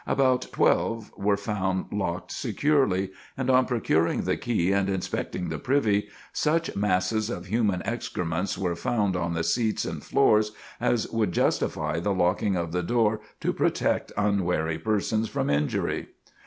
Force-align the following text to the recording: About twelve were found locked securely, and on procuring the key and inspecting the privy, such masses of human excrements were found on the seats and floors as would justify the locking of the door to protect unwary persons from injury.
About 0.07 0.47
twelve 0.51 1.15
were 1.15 1.37
found 1.37 1.85
locked 1.93 2.31
securely, 2.31 3.11
and 3.37 3.51
on 3.51 3.67
procuring 3.67 4.23
the 4.23 4.35
key 4.35 4.71
and 4.71 4.89
inspecting 4.89 5.49
the 5.49 5.59
privy, 5.59 6.07
such 6.33 6.75
masses 6.75 7.29
of 7.29 7.45
human 7.45 7.83
excrements 7.83 8.57
were 8.57 8.75
found 8.75 9.15
on 9.15 9.35
the 9.35 9.43
seats 9.43 9.85
and 9.85 10.03
floors 10.03 10.53
as 10.79 11.07
would 11.09 11.33
justify 11.33 11.99
the 11.99 12.15
locking 12.15 12.55
of 12.55 12.71
the 12.71 12.81
door 12.81 13.21
to 13.41 13.53
protect 13.53 14.11
unwary 14.17 14.79
persons 14.79 15.29
from 15.29 15.51
injury. 15.51 16.07